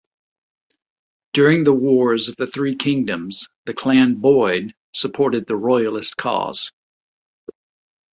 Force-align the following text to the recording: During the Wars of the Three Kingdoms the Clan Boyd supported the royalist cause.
During 1.33 1.63
the 1.63 1.73
Wars 1.75 2.27
of 2.27 2.35
the 2.35 2.47
Three 2.47 2.75
Kingdoms 2.75 3.49
the 3.67 3.75
Clan 3.75 4.15
Boyd 4.15 4.73
supported 4.95 5.45
the 5.45 5.55
royalist 5.55 6.17
cause. 6.17 6.71